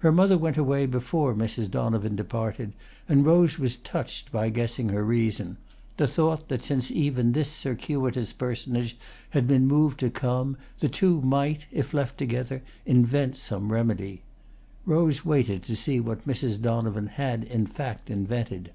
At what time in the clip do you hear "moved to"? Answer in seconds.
9.66-10.10